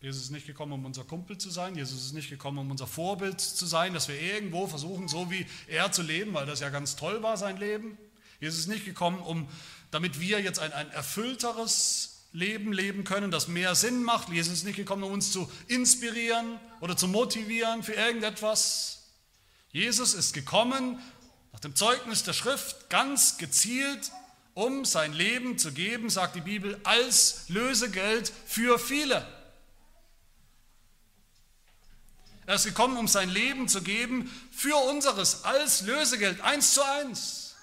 [0.03, 1.77] Jesus ist nicht gekommen, um unser Kumpel zu sein.
[1.77, 5.45] Jesus ist nicht gekommen, um unser Vorbild zu sein, dass wir irgendwo versuchen, so wie
[5.67, 7.97] er zu leben, weil das ja ganz toll war, sein Leben.
[8.41, 9.47] Jesus ist nicht gekommen, um,
[9.91, 14.27] damit wir jetzt ein, ein erfüllteres Leben leben können, das mehr Sinn macht.
[14.27, 19.03] Jesus ist nicht gekommen, um uns zu inspirieren oder zu motivieren für irgendetwas.
[19.71, 20.99] Jesus ist gekommen,
[21.53, 24.11] nach dem Zeugnis der Schrift, ganz gezielt,
[24.53, 29.25] um sein Leben zu geben, sagt die Bibel, als Lösegeld für viele.
[32.45, 37.55] Er ist gekommen, um sein Leben zu geben für unseres als Lösegeld, eins zu eins.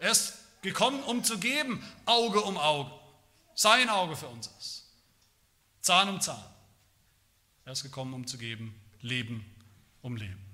[0.00, 2.90] Er ist gekommen, um zu geben, Auge um Auge.
[3.54, 4.90] Sein Auge für unseres.
[5.80, 6.44] Zahn um Zahn.
[7.64, 9.44] Er ist gekommen, um zu geben, Leben
[10.00, 10.44] um Leben.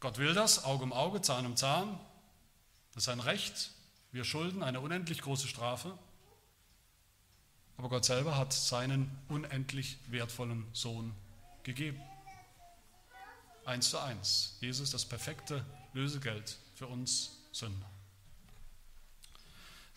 [0.00, 2.00] Gott will das, Auge um Auge, Zahn um Zahn.
[2.94, 3.70] Das ist ein Recht.
[4.10, 5.96] Wir schulden eine unendlich große Strafe.
[7.82, 11.12] Aber Gott selber hat seinen unendlich wertvollen Sohn
[11.64, 12.00] gegeben.
[13.64, 14.56] Eins zu eins.
[14.60, 17.90] Jesus das perfekte Lösegeld für uns Sünder.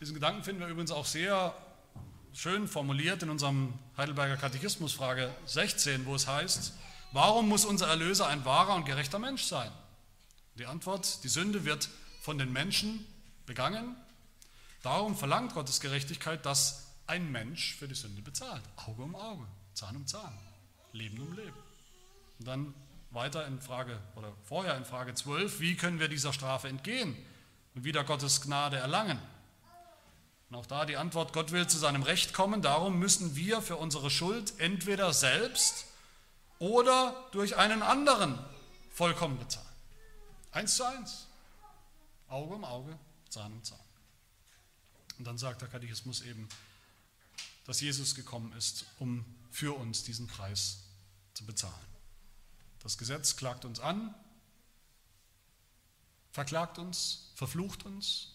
[0.00, 1.54] Diesen Gedanken finden wir übrigens auch sehr
[2.32, 6.72] schön formuliert in unserem Heidelberger Katechismus, Frage 16, wo es heißt,
[7.12, 9.70] warum muss unser Erlöser ein wahrer und gerechter Mensch sein?
[10.56, 11.88] Die Antwort, die Sünde wird
[12.20, 13.06] von den Menschen
[13.46, 13.94] begangen.
[14.82, 18.62] Darum verlangt Gottes Gerechtigkeit, dass ein Mensch für die Sünde bezahlt.
[18.76, 20.36] Auge um Auge, Zahn um Zahn,
[20.92, 21.56] Leben um Leben.
[22.38, 22.74] Und dann
[23.10, 27.16] weiter in Frage oder vorher in Frage 12, wie können wir dieser Strafe entgehen
[27.74, 29.20] und wieder Gottes Gnade erlangen?
[30.50, 33.76] Und auch da die Antwort, Gott will zu seinem Recht kommen, darum müssen wir für
[33.76, 35.86] unsere Schuld entweder selbst
[36.58, 38.38] oder durch einen anderen
[38.90, 39.66] vollkommen bezahlen.
[40.52, 41.26] Eins zu eins.
[42.28, 43.78] Auge um Auge, Zahn um Zahn.
[45.18, 46.48] Und dann sagt der Katechismus eben,
[47.66, 50.84] dass Jesus gekommen ist, um für uns diesen Preis
[51.34, 51.74] zu bezahlen.
[52.78, 54.14] Das Gesetz klagt uns an,
[56.30, 58.32] verklagt uns, verflucht uns,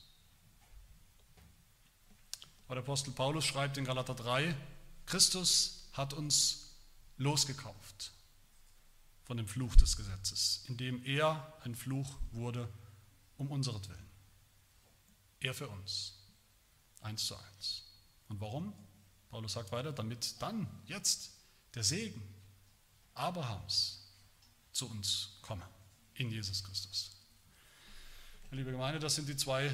[2.65, 4.55] aber der Apostel Paulus schreibt in Galater 3,
[5.05, 6.75] Christus hat uns
[7.17, 8.11] losgekauft
[9.23, 12.71] von dem Fluch des Gesetzes, indem er ein Fluch wurde
[13.37, 14.09] um unseretwillen.
[15.39, 16.17] Er für uns.
[17.01, 17.83] Eins zu eins.
[18.29, 18.73] Und warum?
[19.31, 21.31] Paulus sagt weiter, damit dann, jetzt,
[21.73, 22.21] der Segen
[23.13, 24.05] Abrahams
[24.73, 25.65] zu uns komme,
[26.15, 27.17] in Jesus Christus.
[28.51, 29.73] Liebe Gemeinde, das sind die zwei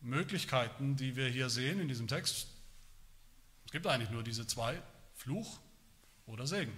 [0.00, 2.48] Möglichkeiten, die wir hier sehen in diesem Text.
[3.66, 4.82] Es gibt eigentlich nur diese zwei,
[5.14, 5.60] Fluch
[6.26, 6.76] oder Segen.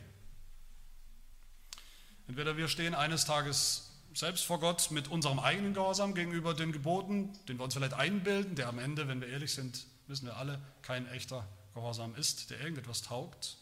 [2.29, 7.33] Entweder wir stehen eines Tages selbst vor Gott mit unserem eigenen Gehorsam gegenüber den Geboten,
[7.49, 10.61] den wir uns vielleicht einbilden, der am Ende, wenn wir ehrlich sind, wissen wir alle,
[10.83, 13.57] kein echter Gehorsam ist, der irgendetwas taugt.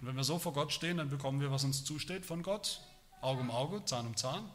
[0.00, 2.80] Und wenn wir so vor Gott stehen, dann bekommen wir, was uns zusteht von Gott,
[3.20, 4.50] Auge um Auge, Zahn um Zahn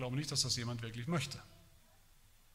[0.00, 1.38] glaube nicht, dass das jemand wirklich möchte.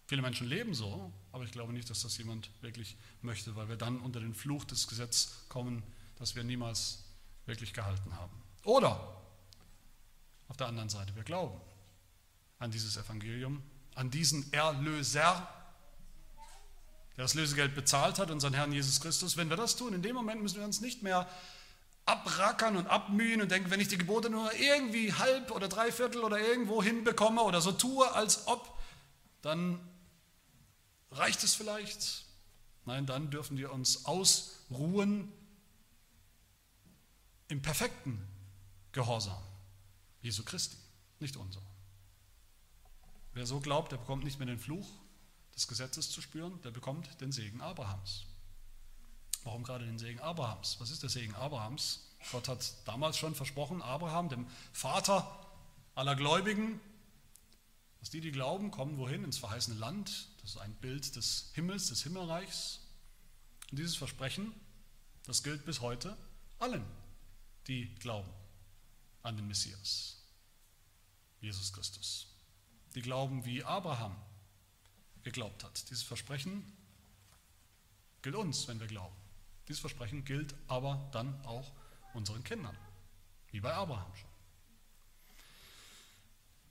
[0.08, 3.76] Viele Menschen leben so, aber ich glaube nicht, dass das jemand wirklich möchte, weil wir
[3.76, 5.84] dann unter den Fluch des Gesetzes kommen,
[6.16, 7.04] das wir niemals
[7.46, 8.42] wirklich gehalten haben.
[8.64, 9.22] Oder
[10.48, 11.62] auf der anderen Seite, wir glauben
[12.58, 13.62] an dieses Evangelium,
[13.94, 15.48] an diesen Erlöser,
[17.18, 19.38] der das Lösegeld bezahlt hat, unseren Herrn Jesus Christus.
[19.38, 21.30] Wenn wir das tun, in dem Moment müssen wir uns nicht mehr
[22.06, 26.40] abrackern und abmühen und denken, wenn ich die Gebote nur irgendwie halb oder dreiviertel oder
[26.40, 28.78] irgendwo hinbekomme oder so tue, als ob,
[29.42, 29.80] dann
[31.12, 32.26] reicht es vielleicht.
[32.86, 35.32] Nein, dann dürfen wir uns ausruhen
[37.48, 38.22] im perfekten
[38.92, 39.42] Gehorsam
[40.22, 40.78] Jesu Christi,
[41.20, 41.62] nicht unser.
[43.34, 44.88] Wer so glaubt, der bekommt nicht mehr den Fluch
[45.56, 48.26] des Gesetzes zu spüren, der bekommt den Segen Abrahams.
[49.44, 50.78] Warum gerade den Segen Abrahams?
[50.80, 52.02] Was ist der Segen Abrahams?
[52.32, 55.46] Gott hat damals schon versprochen, Abraham, dem Vater
[55.94, 56.80] aller Gläubigen,
[58.00, 59.24] dass die, die glauben, kommen wohin?
[59.24, 60.28] Ins verheißene Land.
[60.42, 62.80] Das ist ein Bild des Himmels, des Himmelreichs.
[63.72, 64.54] Und dieses Versprechen,
[65.26, 66.18] das gilt bis heute
[66.60, 66.86] allen,
[67.68, 68.30] die glauben
[69.24, 70.18] an den Messias,
[71.42, 72.28] Jesus Christus.
[72.94, 74.16] Die glauben, wie Abraham
[75.26, 75.90] geglaubt hat.
[75.90, 76.64] Dieses Versprechen
[78.22, 79.16] gilt uns, wenn wir glauben.
[79.68, 81.72] Dieses Versprechen gilt aber dann auch
[82.14, 82.78] unseren Kindern,
[83.52, 84.30] wie bei Abraham schon.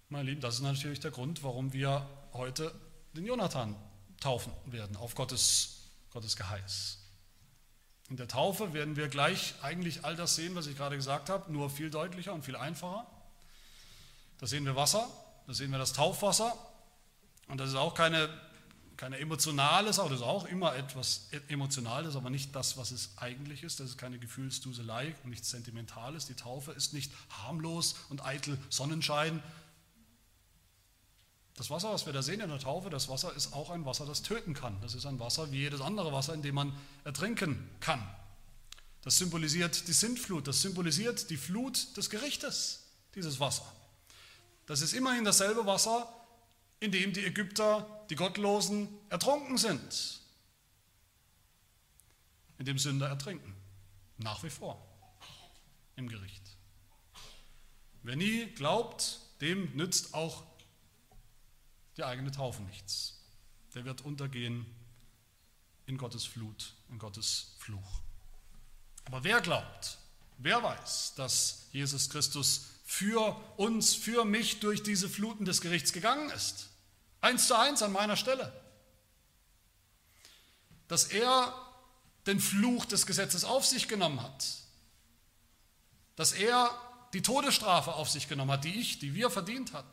[0.08, 2.72] Meine Lieben, das ist natürlich der Grund, warum wir heute
[3.14, 3.74] den Jonathan
[4.20, 7.00] taufen werden, auf Gottes, Gottes Geheiß.
[8.10, 11.50] In der Taufe werden wir gleich eigentlich all das sehen, was ich gerade gesagt habe,
[11.52, 13.06] nur viel deutlicher und viel einfacher.
[14.38, 15.08] Da sehen wir Wasser,
[15.46, 16.56] da sehen wir das Taufwasser.
[17.48, 18.28] Und das ist auch keine
[18.96, 23.62] keine emotionale Sache, das ist auch immer etwas Emotionales, aber nicht das, was es eigentlich
[23.62, 23.80] ist.
[23.80, 26.26] Das ist keine Gefühlsduselei und nichts Sentimentales.
[26.26, 29.42] Die Taufe ist nicht harmlos und eitel Sonnenschein.
[31.56, 34.06] Das Wasser, was wir da sehen in der Taufe, das Wasser ist auch ein Wasser,
[34.06, 34.80] das töten kann.
[34.80, 36.72] Das ist ein Wasser wie jedes andere Wasser, in dem man
[37.04, 38.04] ertrinken kann.
[39.02, 43.70] Das symbolisiert die Sintflut, das symbolisiert die Flut des Gerichtes, dieses Wasser.
[44.66, 46.08] Das ist immerhin dasselbe Wasser,
[46.80, 50.20] in dem die Ägypter, die Gottlosen, ertrunken sind,
[52.58, 53.54] in dem Sünder ertrinken,
[54.18, 54.80] nach wie vor
[55.96, 56.42] im Gericht.
[58.02, 60.44] Wer nie glaubt, dem nützt auch
[61.96, 63.20] die eigene Taufe nichts.
[63.74, 64.66] Der wird untergehen
[65.86, 68.00] in Gottes Flut, in Gottes Fluch.
[69.04, 69.98] Aber wer glaubt,
[70.38, 76.30] wer weiß, dass Jesus Christus für uns, für mich durch diese Fluten des Gerichts gegangen
[76.30, 76.70] ist?
[77.20, 78.52] Eins zu eins an meiner Stelle.
[80.86, 81.52] Dass er
[82.26, 84.46] den Fluch des Gesetzes auf sich genommen hat.
[86.14, 86.70] Dass er
[87.14, 89.90] die Todesstrafe auf sich genommen hat, die ich, die wir verdient hatten.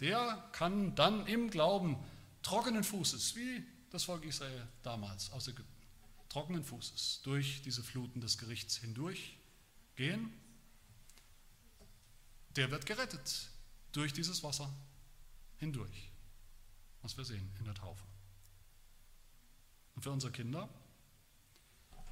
[0.00, 1.96] der kann dann im Glauben
[2.42, 5.86] trockenen Fußes, wie das Volk Israel damals aus Ägypten,
[6.28, 9.38] trockenen Fußes durch diese Fluten des Gerichts hindurch
[9.96, 10.32] gehen.
[12.56, 13.50] Der wird gerettet
[13.92, 14.72] durch dieses Wasser
[15.58, 16.10] hindurch,
[17.02, 18.04] was wir sehen in der Taufe.
[19.94, 20.68] Und für unsere Kinder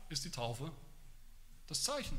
[0.09, 0.72] ist die Taufe
[1.66, 2.18] das Zeichen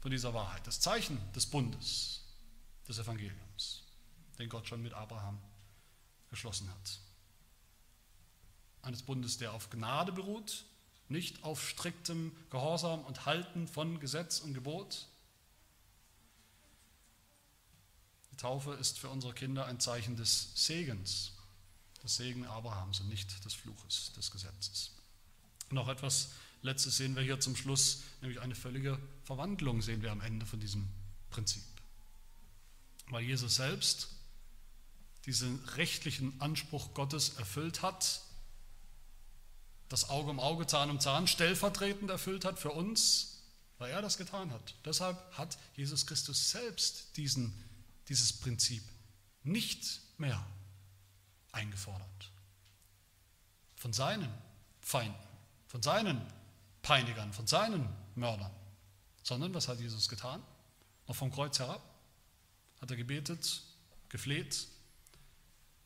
[0.00, 2.22] von dieser Wahrheit, das Zeichen des Bundes,
[2.86, 3.84] des Evangeliums,
[4.38, 5.38] den Gott schon mit Abraham
[6.28, 7.00] geschlossen hat.
[8.82, 10.64] Eines Bundes, der auf Gnade beruht,
[11.08, 15.08] nicht auf striktem Gehorsam und Halten von Gesetz und Gebot.
[18.34, 21.34] Die Taufe ist für unsere Kinder ein Zeichen des Segens,
[22.02, 24.90] des Segen Abrahams und nicht des Fluches, des Gesetzes.
[25.70, 26.30] Noch etwas
[26.64, 30.58] Letztes sehen wir hier zum Schluss, nämlich eine völlige Verwandlung sehen wir am Ende von
[30.58, 30.88] diesem
[31.28, 31.62] Prinzip.
[33.10, 34.08] Weil Jesus selbst
[35.26, 38.22] diesen rechtlichen Anspruch Gottes erfüllt hat,
[39.90, 43.42] das Auge um Auge, Zahn um Zahn stellvertretend erfüllt hat für uns,
[43.76, 44.74] weil er das getan hat.
[44.86, 47.52] Deshalb hat Jesus Christus selbst diesen,
[48.08, 48.82] dieses Prinzip
[49.42, 50.44] nicht mehr
[51.52, 52.30] eingefordert.
[53.76, 54.32] Von seinen
[54.80, 55.18] Feinden,
[55.66, 56.20] von seinen
[56.82, 58.50] Peinigern, von seinen Mördern.
[59.22, 60.42] Sondern was hat Jesus getan?
[61.06, 61.82] Noch vom Kreuz herab
[62.80, 63.62] hat er gebetet,
[64.08, 64.68] gefleht,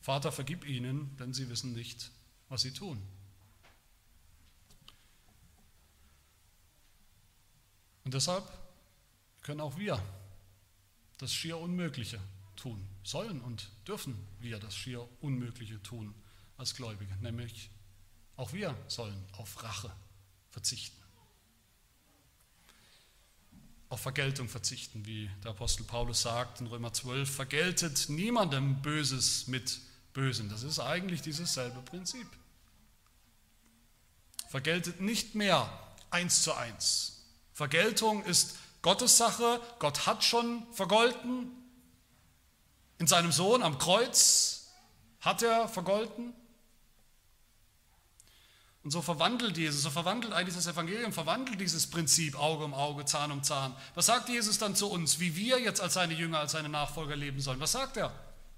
[0.01, 2.11] Vater, vergib ihnen, denn sie wissen nicht,
[2.47, 3.01] was sie tun.
[8.05, 8.49] Und deshalb
[9.41, 10.01] können auch wir
[11.19, 12.19] das schier Unmögliche
[12.55, 16.13] tun, sollen und dürfen wir das schier Unmögliche tun
[16.57, 17.69] als Gläubige, nämlich
[18.35, 19.91] auch wir sollen auf Rache
[20.49, 20.97] verzichten.
[23.89, 29.79] Auf Vergeltung verzichten, wie der Apostel Paulus sagt in Römer 12, vergeltet niemandem Böses mit
[30.13, 30.47] Bösen.
[30.47, 32.27] Das ist eigentlich dieses selbe Prinzip.
[34.47, 35.69] Vergeltet nicht mehr
[36.11, 37.25] eins zu eins.
[37.53, 39.59] Vergeltung ist Gottes Sache.
[39.79, 41.51] Gott hat schon vergolten.
[42.97, 44.71] In seinem Sohn am Kreuz
[45.21, 46.33] hat er vergolten.
[48.83, 53.05] Und so verwandelt Jesus, so verwandelt eigentlich das Evangelium, verwandelt dieses Prinzip Auge um Auge,
[53.05, 53.75] Zahn um Zahn.
[53.93, 57.15] Was sagt Jesus dann zu uns, wie wir jetzt als seine Jünger, als seine Nachfolger
[57.15, 57.59] leben sollen?
[57.59, 58.13] Was sagt er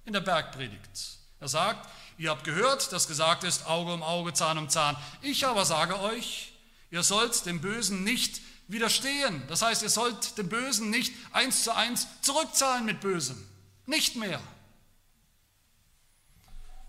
[0.06, 1.18] in der Bergpredigt?
[1.40, 4.96] Er sagt, ihr habt gehört, dass gesagt ist, Auge um Auge, Zahn um Zahn.
[5.24, 6.54] Ich aber sage euch,
[6.92, 9.44] ihr sollt dem Bösen nicht widerstehen.
[9.48, 13.38] Das heißt, ihr sollt dem Bösen nicht eins zu eins zurückzahlen mit Bösem.
[13.86, 14.42] Nicht mehr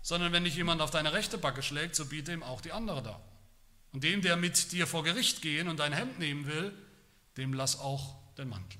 [0.03, 3.01] sondern wenn dich jemand auf deine rechte Backe schlägt, so biete ihm auch die andere
[3.01, 3.21] da.
[3.93, 6.77] Und dem, der mit dir vor Gericht gehen und dein Hemd nehmen will,
[7.37, 8.79] dem lass auch den Mantel.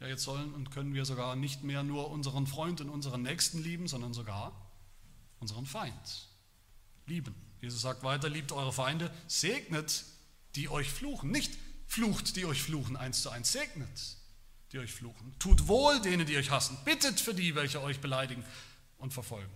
[0.00, 3.62] Ja, jetzt sollen und können wir sogar nicht mehr nur unseren Freund und unseren Nächsten
[3.62, 4.52] lieben, sondern sogar
[5.38, 6.28] unseren Feind
[7.06, 7.34] lieben.
[7.64, 10.04] Jesus sagt weiter, liebt eure Feinde, segnet
[10.54, 11.30] die euch fluchen.
[11.30, 11.50] Nicht
[11.86, 14.18] flucht, die euch fluchen, eins zu eins, segnet
[14.70, 15.34] die euch fluchen.
[15.38, 16.76] Tut wohl denen, die euch hassen.
[16.84, 18.44] Bittet für die, welche euch beleidigen
[18.98, 19.50] und verfolgen.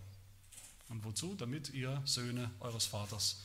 [0.89, 1.35] Und wozu?
[1.35, 3.43] Damit ihr Söhne eures Vaters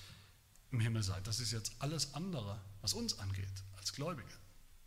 [0.71, 1.27] im Himmel seid.
[1.27, 4.33] Das ist jetzt alles andere, was uns angeht, als Gläubige,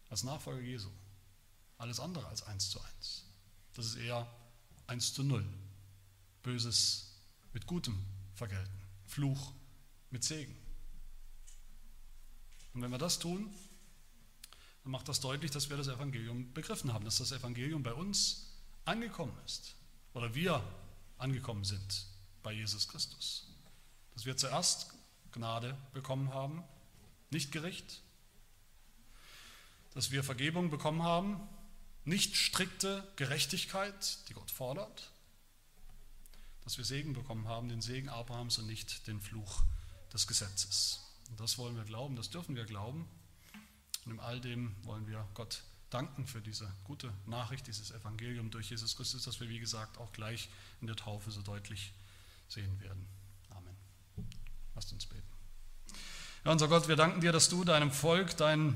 [0.08, 0.88] als Nachfolger Jesu.
[1.76, 3.24] Alles andere als eins zu eins.
[3.74, 4.26] Das ist eher
[4.86, 5.44] eins zu null.
[6.42, 7.12] Böses
[7.52, 8.02] mit Gutem
[8.34, 8.80] vergelten.
[9.06, 9.52] Fluch
[10.10, 10.56] mit Segen.
[12.74, 13.52] Und wenn wir das tun,
[14.82, 18.52] dann macht das deutlich, dass wir das Evangelium begriffen haben, dass das Evangelium bei uns
[18.84, 19.74] angekommen ist
[20.14, 20.62] oder wir
[21.18, 22.06] angekommen sind
[22.42, 23.48] bei Jesus Christus.
[24.14, 24.92] Dass wir zuerst
[25.32, 26.62] Gnade bekommen haben,
[27.30, 28.02] nicht Gericht,
[29.94, 31.40] dass wir Vergebung bekommen haben,
[32.04, 35.10] nicht strikte Gerechtigkeit, die Gott fordert,
[36.64, 39.62] dass wir Segen bekommen haben, den Segen Abrahams und nicht den Fluch
[40.16, 41.00] des Gesetzes.
[41.28, 43.06] Und das wollen wir glauben, das dürfen wir glauben.
[44.06, 48.70] Und in all dem wollen wir Gott danken für diese gute Nachricht, dieses Evangelium durch
[48.70, 50.48] Jesus Christus, das wir, wie gesagt, auch gleich
[50.80, 51.92] in der Taufe so deutlich
[52.48, 53.06] sehen werden.
[53.50, 53.76] Amen.
[54.74, 55.22] Lasst uns beten.
[56.44, 58.74] Ja, unser Gott, wir danken dir, dass du deinem Volk dein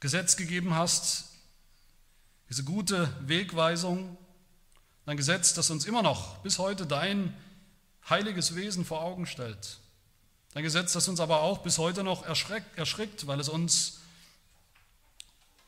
[0.00, 1.30] Gesetz gegeben hast,
[2.48, 4.16] diese gute Wegweisung,
[5.04, 7.36] dein Gesetz, das uns immer noch bis heute dein
[8.08, 9.78] heiliges Wesen vor Augen stellt.
[10.56, 13.98] Dein Gesetz, das uns aber auch bis heute noch erschreckt, erschrickt, weil es uns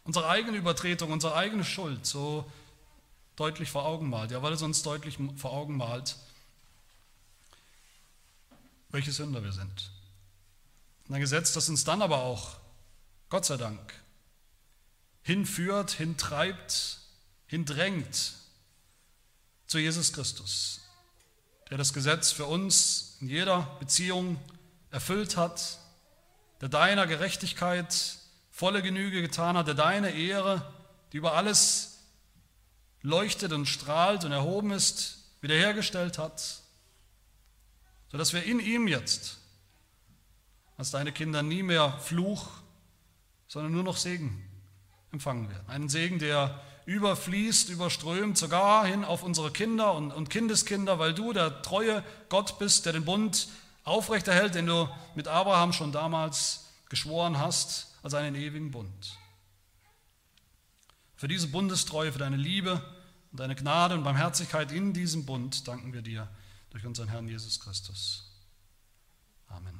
[0.04, 2.50] unsere eigene Übertretung, unsere eigene Schuld so
[3.36, 4.30] deutlich vor Augen malt.
[4.30, 6.16] Ja, weil es uns deutlich vor Augen malt,
[8.88, 9.90] welche Sünder wir sind.
[11.10, 12.56] ein Gesetz, das uns dann aber auch,
[13.28, 13.92] Gott sei Dank,
[15.20, 17.00] hinführt, hintreibt
[17.46, 18.36] hindrängt
[19.66, 20.80] zu Jesus Christus,
[21.68, 24.40] der das Gesetz für uns in jeder Beziehung
[24.90, 25.78] erfüllt hat,
[26.60, 28.18] der deiner Gerechtigkeit
[28.50, 30.62] volle Genüge getan hat, der deine Ehre,
[31.12, 31.98] die über alles
[33.02, 36.60] leuchtet und strahlt und erhoben ist, wiederhergestellt hat,
[38.10, 39.38] sodass wir in ihm jetzt
[40.76, 42.48] als deine Kinder nie mehr Fluch,
[43.46, 44.44] sondern nur noch Segen
[45.12, 45.68] empfangen werden.
[45.68, 51.32] Einen Segen, der überfließt, überströmt, sogar hin auf unsere Kinder und, und Kindeskinder, weil du
[51.32, 53.48] der treue Gott bist, der den Bund
[53.88, 59.18] aufrechterhält, den du mit Abraham schon damals geschworen hast, als einen ewigen Bund.
[61.16, 62.82] Für diese Bundestreue, für deine Liebe
[63.32, 66.28] und deine Gnade und Barmherzigkeit in diesem Bund danken wir dir
[66.70, 68.30] durch unseren Herrn Jesus Christus.
[69.48, 69.74] Amen.